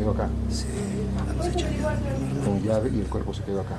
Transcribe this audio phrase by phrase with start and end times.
[0.00, 0.28] Quedó acá.
[2.44, 3.78] Con llave y el cuerpo se quedó acá.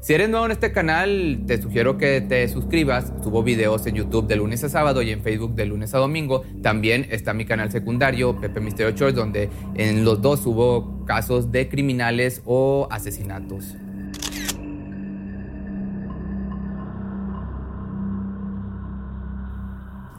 [0.00, 3.12] Si eres nuevo en este canal, te sugiero que te suscribas.
[3.22, 6.44] Subo videos en YouTube de lunes a sábado y en Facebook de lunes a domingo.
[6.62, 11.68] También está mi canal secundario, Pepe Misterio Church, donde en los dos subo casos de
[11.68, 13.74] criminales o asesinatos.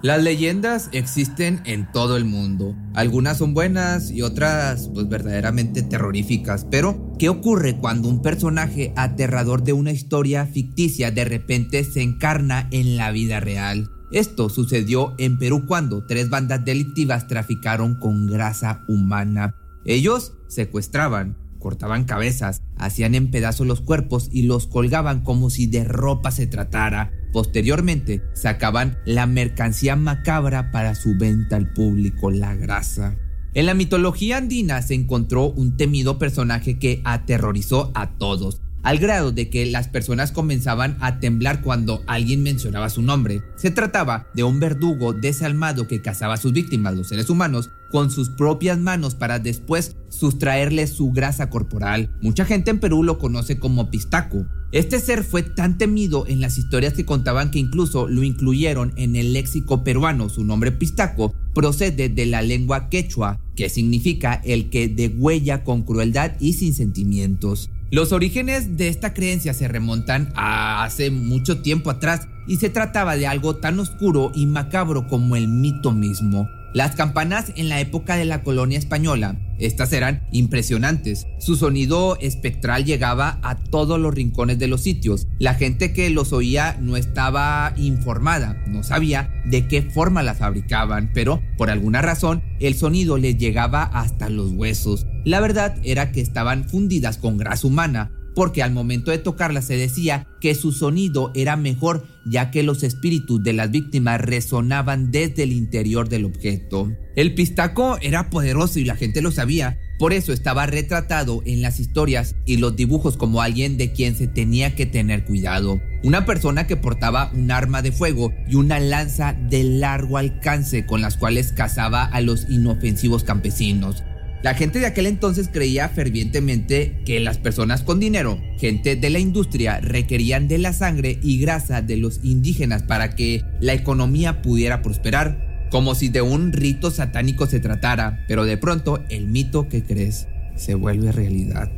[0.02, 2.73] Las leyendas existen en todo el mundo.
[2.94, 6.66] Algunas son buenas y otras pues verdaderamente terroríficas.
[6.72, 12.69] Pero, ¿qué ocurre cuando un personaje aterrador de una historia ficticia de repente se encarna
[12.72, 13.89] en la vida real?
[14.14, 19.53] Esto sucedió en Perú cuando tres bandas delictivas traficaron con grasa humana.
[19.84, 25.84] Ellos secuestraban, cortaban cabezas, hacían en pedazos los cuerpos y los colgaban como si de
[25.84, 27.11] ropa se tratara.
[27.31, 33.16] Posteriormente, sacaban la mercancía macabra para su venta al público, la grasa.
[33.53, 39.31] En la mitología andina se encontró un temido personaje que aterrorizó a todos, al grado
[39.31, 43.41] de que las personas comenzaban a temblar cuando alguien mencionaba su nombre.
[43.55, 48.11] Se trataba de un verdugo desalmado que cazaba a sus víctimas, los seres humanos, con
[48.11, 52.11] sus propias manos para después sustraerles su grasa corporal.
[52.22, 54.45] Mucha gente en Perú lo conoce como pistaco.
[54.72, 59.16] Este ser fue tan temido en las historias que contaban que incluso lo incluyeron en
[59.16, 60.30] el léxico peruano.
[60.30, 66.34] Su nombre pistaco procede de la lengua quechua, que significa el que degüella con crueldad
[66.40, 67.72] y sin sentimientos.
[67.90, 73.18] Los orígenes de esta creencia se remontan a hace mucho tiempo atrás y se trataba
[73.18, 76.47] de algo tan oscuro y macabro como el mito mismo.
[76.74, 81.25] Las campanas en la época de la colonia española, estas eran impresionantes.
[81.40, 85.28] Su sonido espectral llegaba a todos los rincones de los sitios.
[85.40, 91.09] La gente que los oía no estaba informada, no sabía de qué forma las fabricaban,
[91.13, 95.07] pero por alguna razón el sonido les llegaba hasta los huesos.
[95.25, 99.75] La verdad era que estaban fundidas con grasa humana, porque al momento de tocarla se
[99.75, 105.44] decía que su sonido era mejor ya que los espíritus de las víctimas resonaban desde
[105.44, 106.89] el interior del objeto.
[107.17, 111.81] El pistaco era poderoso y la gente lo sabía, por eso estaba retratado en las
[111.81, 115.81] historias y los dibujos como alguien de quien se tenía que tener cuidado.
[116.03, 121.01] Una persona que portaba un arma de fuego y una lanza de largo alcance con
[121.01, 124.06] las cuales cazaba a los inofensivos campesinos.
[124.41, 129.19] La gente de aquel entonces creía fervientemente que las personas con dinero, gente de la
[129.19, 134.81] industria, requerían de la sangre y grasa de los indígenas para que la economía pudiera
[134.81, 139.83] prosperar, como si de un rito satánico se tratara, pero de pronto el mito que
[139.83, 141.69] crees se vuelve realidad.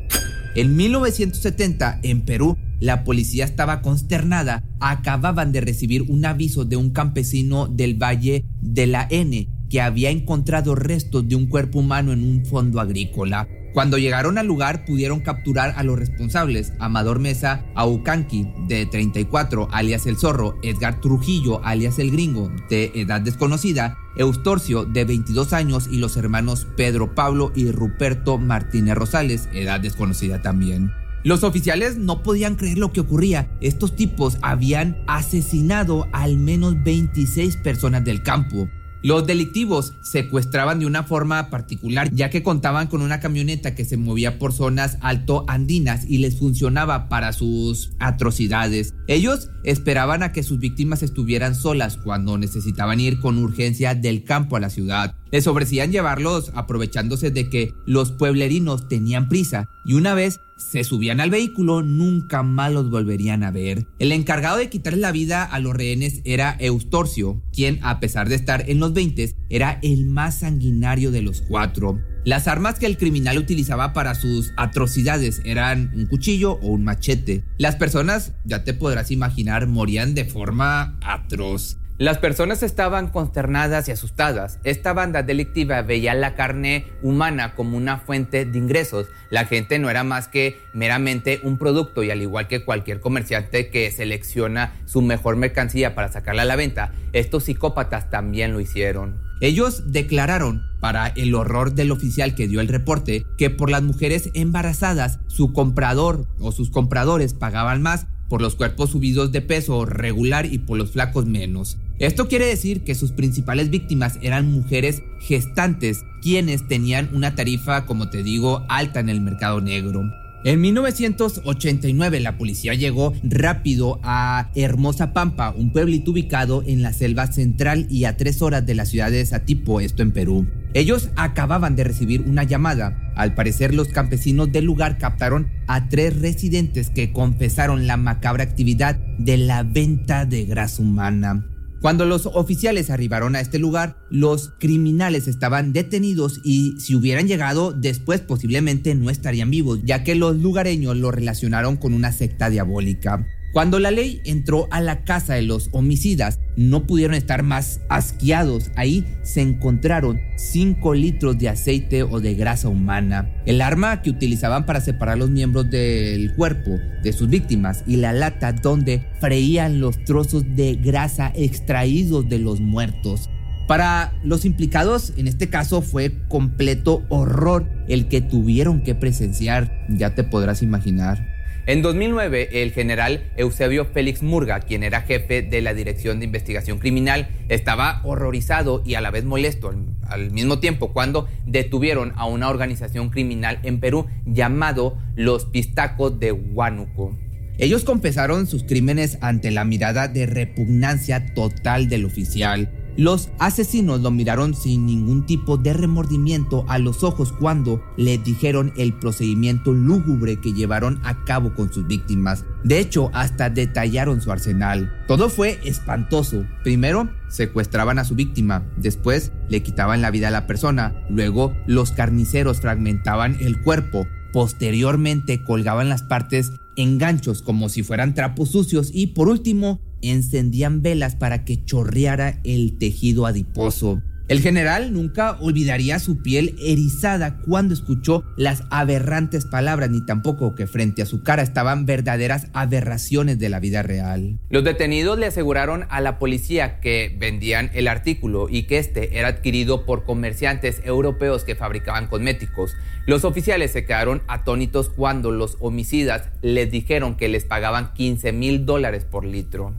[0.54, 4.64] En 1970, en Perú, la policía estaba consternada.
[4.80, 10.12] Acababan de recibir un aviso de un campesino del Valle de la N que había
[10.12, 13.48] encontrado restos de un cuerpo humano en un fondo agrícola.
[13.74, 20.06] Cuando llegaron al lugar pudieron capturar a los responsables, Amador Mesa Aucanqui, de 34, alias
[20.08, 26.00] El Zorro, Edgar Trujillo, alias El Gringo, de edad desconocida, Eustorcio, de 22 años, y
[26.00, 30.92] los hermanos Pedro Pablo y Ruperto Martínez Rosales, edad desconocida también.
[31.24, 33.50] Los oficiales no podían creer lo que ocurría.
[33.62, 38.68] Estos tipos habían asesinado al menos 26 personas del campo.
[39.04, 43.98] Los delictivos secuestraban de una forma particular ya que contaban con una camioneta que se
[43.98, 48.94] movía por zonas alto andinas y les funcionaba para sus atrocidades.
[49.08, 54.56] Ellos esperaban a que sus víctimas estuvieran solas cuando necesitaban ir con urgencia del campo
[54.56, 55.16] a la ciudad.
[55.32, 61.20] Les ofrecían llevarlos aprovechándose de que los pueblerinos tenían prisa y una vez se subían
[61.20, 63.88] al vehículo nunca más los volverían a ver.
[64.00, 68.36] El encargado de quitarle la vida a los rehenes era Eustorcio, quien a pesar de
[68.36, 72.00] estar en los 20 era el más sanguinario de los cuatro.
[72.24, 77.44] Las armas que el criminal utilizaba para sus atrocidades eran un cuchillo o un machete.
[77.58, 81.78] Las personas, ya te podrás imaginar, morían de forma atroz.
[82.02, 84.58] Las personas estaban consternadas y asustadas.
[84.64, 89.06] Esta banda delictiva veía la carne humana como una fuente de ingresos.
[89.30, 93.70] La gente no era más que meramente un producto y al igual que cualquier comerciante
[93.70, 99.22] que selecciona su mejor mercancía para sacarla a la venta, estos psicópatas también lo hicieron.
[99.40, 104.32] Ellos declararon, para el horror del oficial que dio el reporte, que por las mujeres
[104.34, 110.46] embarazadas su comprador o sus compradores pagaban más por los cuerpos subidos de peso regular
[110.46, 111.78] y por los flacos menos.
[112.02, 118.10] Esto quiere decir que sus principales víctimas eran mujeres gestantes, quienes tenían una tarifa, como
[118.10, 120.12] te digo, alta en el mercado negro.
[120.44, 127.28] En 1989 la policía llegó rápido a Hermosa Pampa, un pueblito ubicado en la selva
[127.28, 130.48] central y a tres horas de la ciudad de Satipo, esto en Perú.
[130.74, 132.98] Ellos acababan de recibir una llamada.
[133.16, 138.96] Al parecer los campesinos del lugar captaron a tres residentes que confesaron la macabra actividad
[139.20, 141.46] de la venta de grasa humana.
[141.82, 147.74] Cuando los oficiales arribaron a este lugar, los criminales estaban detenidos y si hubieran llegado
[147.74, 153.26] después posiblemente no estarían vivos, ya que los lugareños lo relacionaron con una secta diabólica.
[153.54, 158.72] Cuando la ley entró a la casa de los homicidas, no pudieron estar más asqueados.
[158.76, 164.66] Ahí se encontraron 5 litros de aceite o de grasa humana, el arma que utilizaban
[164.66, 170.02] para separar los miembros del cuerpo de sus víctimas y la lata donde freían los
[170.06, 173.30] trozos de grasa extraídos de los muertos.
[173.68, 180.16] Para los implicados, en este caso fue completo horror el que tuvieron que presenciar, ya
[180.16, 181.41] te podrás imaginar.
[181.68, 186.80] En 2009, el general Eusebio Félix Murga, quien era jefe de la Dirección de Investigación
[186.80, 189.72] Criminal, estaba horrorizado y a la vez molesto
[190.08, 196.32] al, mismo tiempo cuando detuvieron a una organización criminal en Perú llamado los Pistacos de
[196.32, 197.16] Huánuco.
[197.60, 204.12] Ellos confesaron sus crímenes ante la mirada de repugnancia total del oficial los asesinos lo
[204.12, 210.40] miraron sin ningún tipo de remordimiento a los ojos cuando le dijeron el procedimiento lúgubre
[210.40, 212.46] que llevaron a cabo con sus víctimas.
[212.64, 214.94] De hecho, hasta detallaron su arsenal.
[215.08, 216.46] Todo fue espantoso.
[216.64, 221.92] Primero, secuestraban a su víctima, después le quitaban la vida a la persona, luego los
[221.92, 228.92] carniceros fragmentaban el cuerpo, posteriormente colgaban las partes en ganchos como si fueran trapos sucios
[228.94, 234.02] y por último encendían velas para que chorreara el tejido adiposo.
[234.32, 240.68] El general nunca olvidaría su piel erizada cuando escuchó las aberrantes palabras, ni tampoco que
[240.68, 244.40] frente a su cara estaban verdaderas aberraciones de la vida real.
[244.50, 249.28] Los detenidos le aseguraron a la policía que vendían el artículo y que este era
[249.28, 252.78] adquirido por comerciantes europeos que fabricaban cosméticos.
[253.06, 258.66] Los oficiales se quedaron atónitos cuando los homicidas les dijeron que les pagaban 15 mil
[258.66, 259.76] dólares por litro.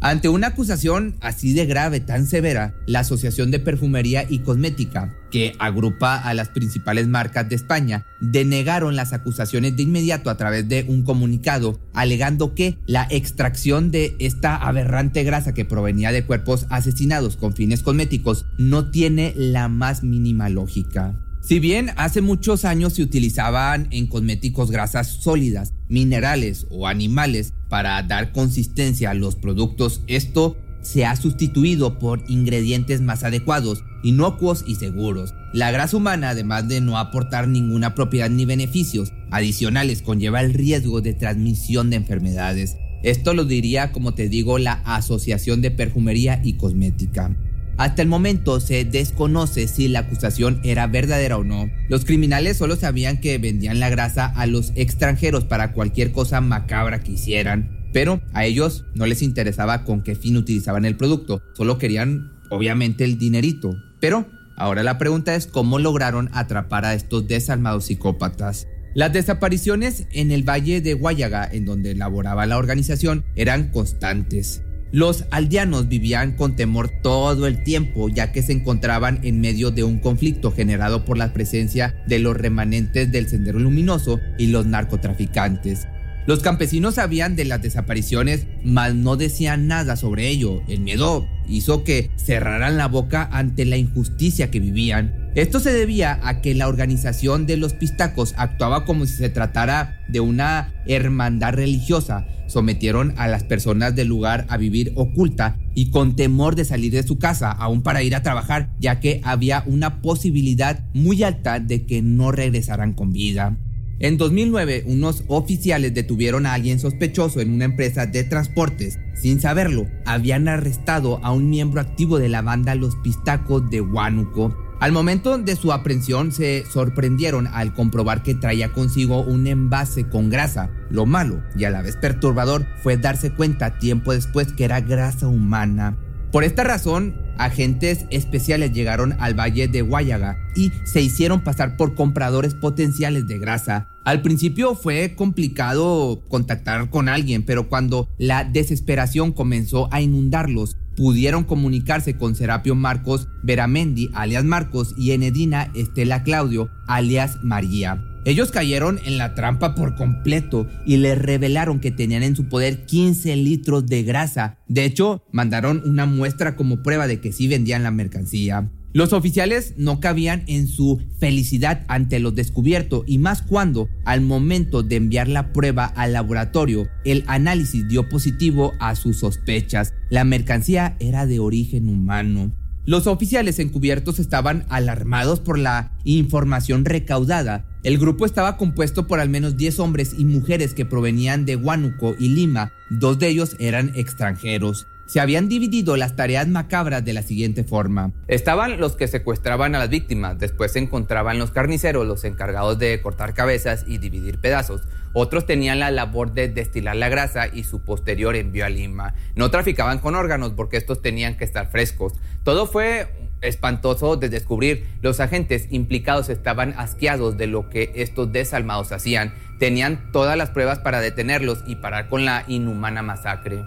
[0.00, 5.54] Ante una acusación así de grave, tan severa, la Asociación de Perfumería y Cosmética, que
[5.58, 10.84] agrupa a las principales marcas de España, denegaron las acusaciones de inmediato a través de
[10.86, 17.36] un comunicado, alegando que la extracción de esta aberrante grasa que provenía de cuerpos asesinados
[17.36, 21.18] con fines cosméticos no tiene la más mínima lógica.
[21.46, 28.02] Si bien hace muchos años se utilizaban en cosméticos grasas sólidas, minerales o animales para
[28.02, 34.76] dar consistencia a los productos, esto se ha sustituido por ingredientes más adecuados, inocuos y
[34.76, 35.34] seguros.
[35.52, 41.00] La grasa humana, además de no aportar ninguna propiedad ni beneficios adicionales, conlleva el riesgo
[41.00, 42.76] de transmisión de enfermedades.
[43.02, 47.36] Esto lo diría, como te digo, la Asociación de Perfumería y Cosmética.
[47.76, 51.70] Hasta el momento se desconoce si la acusación era verdadera o no.
[51.88, 57.00] Los criminales solo sabían que vendían la grasa a los extranjeros para cualquier cosa macabra
[57.00, 61.76] que hicieran, pero a ellos no les interesaba con qué fin utilizaban el producto, solo
[61.76, 63.76] querían obviamente el dinerito.
[64.00, 68.66] Pero ahora la pregunta es cómo lograron atrapar a estos desalmados psicópatas.
[68.94, 74.62] Las desapariciones en el valle de Guayaga, en donde laboraba la organización, eran constantes.
[74.92, 79.82] Los aldeanos vivían con temor todo el tiempo ya que se encontraban en medio de
[79.82, 85.88] un conflicto generado por la presencia de los remanentes del Sendero Luminoso y los narcotraficantes.
[86.26, 90.62] Los campesinos sabían de las desapariciones, mas no decían nada sobre ello.
[90.66, 95.25] El miedo hizo que cerraran la boca ante la injusticia que vivían.
[95.36, 100.02] Esto se debía a que la organización de los pistacos actuaba como si se tratara
[100.08, 102.26] de una hermandad religiosa.
[102.46, 107.02] Sometieron a las personas del lugar a vivir oculta y con temor de salir de
[107.02, 111.84] su casa, aún para ir a trabajar, ya que había una posibilidad muy alta de
[111.84, 113.58] que no regresaran con vida.
[113.98, 118.98] En 2009, unos oficiales detuvieron a alguien sospechoso en una empresa de transportes.
[119.14, 124.65] Sin saberlo, habían arrestado a un miembro activo de la banda Los Pistacos de Huánuco.
[124.78, 130.28] Al momento de su aprehensión se sorprendieron al comprobar que traía consigo un envase con
[130.28, 130.70] grasa.
[130.90, 135.28] Lo malo y a la vez perturbador fue darse cuenta tiempo después que era grasa
[135.28, 135.96] humana.
[136.30, 141.94] Por esta razón, agentes especiales llegaron al valle de Guayaga y se hicieron pasar por
[141.94, 143.88] compradores potenciales de grasa.
[144.04, 151.44] Al principio fue complicado contactar con alguien, pero cuando la desesperación comenzó a inundarlos, pudieron
[151.44, 158.02] comunicarse con Serapio Marcos Veramendi, alias Marcos, y Enedina Estela Claudio, alias María.
[158.24, 162.84] Ellos cayeron en la trampa por completo y les revelaron que tenían en su poder
[162.84, 164.58] 15 litros de grasa.
[164.66, 168.68] De hecho, mandaron una muestra como prueba de que sí vendían la mercancía.
[168.96, 174.82] Los oficiales no cabían en su felicidad ante lo descubierto y más cuando, al momento
[174.82, 179.92] de enviar la prueba al laboratorio, el análisis dio positivo a sus sospechas.
[180.08, 182.52] La mercancía era de origen humano.
[182.86, 187.66] Los oficiales encubiertos estaban alarmados por la información recaudada.
[187.82, 192.14] El grupo estaba compuesto por al menos 10 hombres y mujeres que provenían de Huánuco
[192.18, 192.72] y Lima.
[192.88, 198.12] Dos de ellos eran extranjeros se habían dividido las tareas macabras de la siguiente forma.
[198.28, 203.00] Estaban los que secuestraban a las víctimas, después se encontraban los carniceros, los encargados de
[203.00, 204.82] cortar cabezas y dividir pedazos.
[205.12, 209.14] Otros tenían la labor de destilar la grasa y su posterior envío a Lima.
[209.34, 212.12] No traficaban con órganos porque estos tenían que estar frescos.
[212.44, 213.08] Todo fue
[213.40, 214.86] espantoso de descubrir.
[215.00, 219.32] Los agentes implicados estaban asqueados de lo que estos desalmados hacían.
[219.58, 223.64] Tenían todas las pruebas para detenerlos y parar con la inhumana masacre.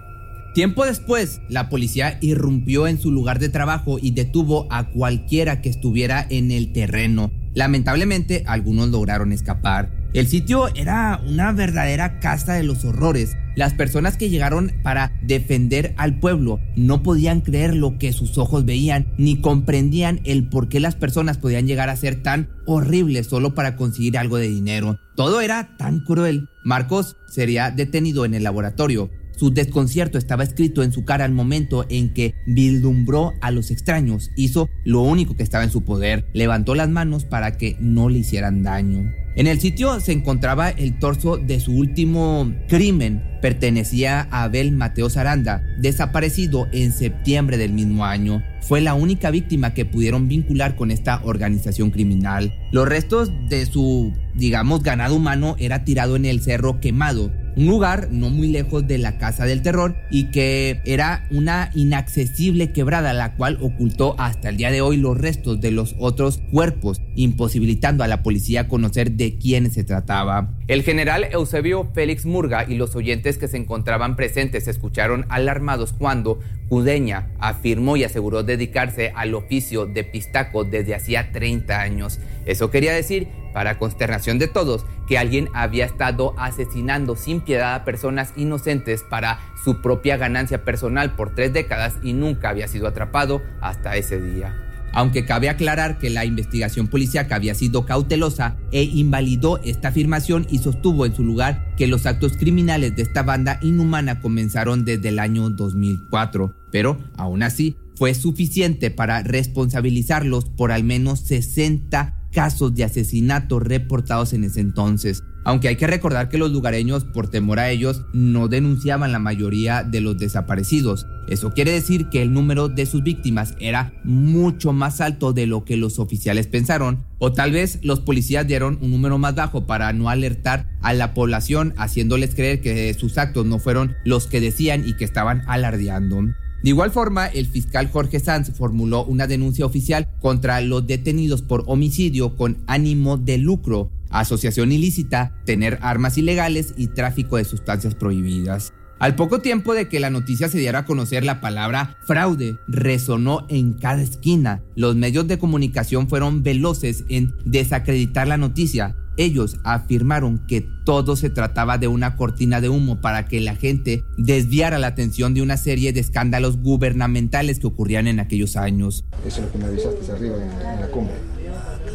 [0.53, 5.69] Tiempo después, la policía irrumpió en su lugar de trabajo y detuvo a cualquiera que
[5.69, 7.31] estuviera en el terreno.
[7.53, 9.91] Lamentablemente, algunos lograron escapar.
[10.11, 13.37] El sitio era una verdadera casa de los horrores.
[13.55, 18.65] Las personas que llegaron para defender al pueblo no podían creer lo que sus ojos
[18.65, 23.53] veían, ni comprendían el por qué las personas podían llegar a ser tan horribles solo
[23.53, 24.99] para conseguir algo de dinero.
[25.15, 26.47] Todo era tan cruel.
[26.63, 31.85] Marcos sería detenido en el laboratorio, su desconcierto estaba escrito en su cara al momento
[31.87, 34.31] en que vislumbró a los extraños.
[34.35, 36.25] Hizo lo único que estaba en su poder.
[36.33, 39.13] Levantó las manos para que no le hicieran daño.
[39.37, 43.23] En el sitio se encontraba el torso de su último crimen.
[43.41, 48.43] Pertenecía a Abel Mateo Zaranda, desaparecido en septiembre del mismo año.
[48.61, 52.53] Fue la única víctima que pudieron vincular con esta organización criminal.
[52.73, 58.07] Los restos de su, digamos, ganado humano era tirado en el cerro quemado un lugar
[58.09, 63.35] no muy lejos de la Casa del Terror y que era una inaccesible quebrada la
[63.35, 68.07] cual ocultó hasta el día de hoy los restos de los otros cuerpos, imposibilitando a
[68.07, 70.55] la policía conocer de quién se trataba.
[70.69, 75.91] El general Eusebio Félix Murga y los oyentes que se encontraban presentes se escucharon alarmados
[75.91, 76.39] cuando
[76.69, 82.19] Cudeña afirmó y aseguró dedicarse al oficio de pistaco desde hacía 30 años.
[82.45, 87.85] Eso quería decir, para consternación de todos, que alguien había estado asesinando sin piedad a
[87.85, 93.41] personas inocentes para su propia ganancia personal por tres décadas y nunca había sido atrapado
[93.61, 94.55] hasta ese día.
[94.91, 100.59] Aunque cabe aclarar que la investigación policíaca había sido cautelosa e invalidó esta afirmación y
[100.59, 105.19] sostuvo en su lugar que los actos criminales de esta banda inhumana comenzaron desde el
[105.19, 112.83] año 2004, pero aún así fue suficiente para responsabilizarlos por al menos 60 casos de
[112.83, 115.23] asesinato reportados en ese entonces.
[115.45, 119.83] Aunque hay que recordar que los lugareños, por temor a ellos, no denunciaban la mayoría
[119.83, 121.07] de los desaparecidos.
[121.27, 125.63] Eso quiere decir que el número de sus víctimas era mucho más alto de lo
[125.63, 129.93] que los oficiales pensaron, o tal vez los policías dieron un número más bajo para
[129.93, 134.87] no alertar a la población, haciéndoles creer que sus actos no fueron los que decían
[134.87, 136.21] y que estaban alardeando.
[136.63, 141.63] De igual forma, el fiscal Jorge Sanz formuló una denuncia oficial contra los detenidos por
[141.67, 148.73] homicidio con ánimo de lucro, asociación ilícita, tener armas ilegales y tráfico de sustancias prohibidas.
[148.99, 153.45] Al poco tiempo de que la noticia se diera a conocer, la palabra fraude resonó
[153.47, 154.61] en cada esquina.
[154.75, 161.29] Los medios de comunicación fueron veloces en desacreditar la noticia, ellos afirmaron que todo se
[161.29, 165.57] trataba de una cortina de humo para que la gente desviara la atención de una
[165.57, 169.03] serie de escándalos gubernamentales que ocurrían en aquellos años.
[169.27, 171.15] Eso es lo que me avisaste arriba en, la cumbre.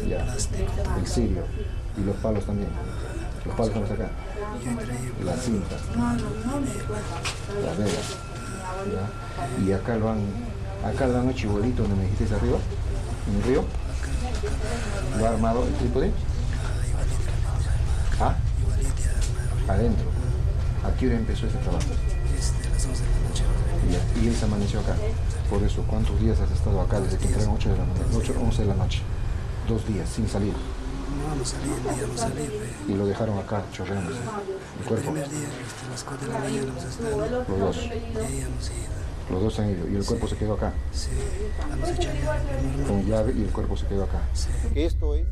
[0.07, 0.35] Ya,
[0.99, 1.41] el sirio
[1.99, 2.69] y los palos también.
[3.43, 4.11] Los palos están acá.
[5.25, 5.81] Las cintas.
[7.65, 8.17] Las velas.
[8.93, 9.65] ¿ya?
[9.65, 10.19] Y acá lo han,
[10.85, 12.59] acá lo han hecho igualito donde me dijiste arriba,
[13.27, 13.65] en el río.
[15.17, 16.11] Lo ha armado el trípode
[19.67, 20.05] adentro.
[20.83, 21.85] ¿A qué hora empezó ese trabajo?
[22.35, 23.43] Desde las 11 de la noche.
[23.91, 24.95] Ya, Y él se amaneció acá.
[25.49, 27.83] Por eso, ¿cuántos días has estado acá desde que entraron 8 de la?
[28.17, 29.01] 8, 11 de la noche.
[29.67, 30.53] Dos días, sin salir.
[30.53, 32.33] No, no salí, el día no salí.
[32.33, 32.91] pe.
[32.91, 34.17] Y lo dejaron acá, chorreándose.
[34.19, 37.17] El El cuerpo, primer día, hasta las 4 de la mañana hemos estado.
[37.47, 37.77] los dos.
[37.77, 37.87] Y
[38.37, 38.49] ido.
[39.31, 39.87] Los dos han ido.
[39.89, 40.73] Y el cuerpo se quedó acá.
[40.91, 41.09] Sí,
[41.73, 42.87] hemos hecho llave.
[42.87, 44.21] Con llave y el cuerpo se quedó acá.
[44.33, 44.49] Sí.
[44.75, 45.25] Esto es...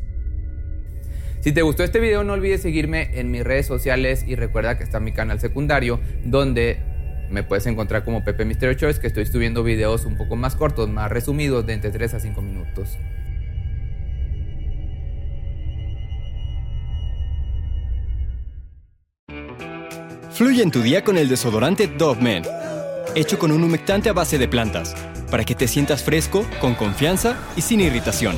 [1.44, 4.86] Si te gustó este video no olvides seguirme en mis redes sociales y recuerda que
[4.86, 6.80] está mi canal secundario donde
[7.30, 10.90] me puedes encontrar como Pepe Misterio Choice que estoy subiendo videos un poco más cortos,
[10.90, 12.98] más resumidos de entre 3 a 5 minutos.
[20.32, 22.44] Fluye en tu día con el desodorante Dove Men,
[23.16, 24.96] hecho con un humectante a base de plantas,
[25.30, 28.38] para que te sientas fresco, con confianza y sin irritación.